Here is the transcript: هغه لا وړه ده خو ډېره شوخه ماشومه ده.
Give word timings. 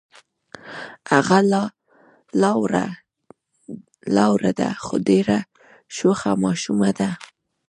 هغه 1.13 1.37
لا 4.13 4.23
وړه 4.31 4.51
ده 4.59 4.69
خو 4.83 4.95
ډېره 5.07 5.39
شوخه 5.95 6.31
ماشومه 6.45 6.89
ده. 6.99 7.09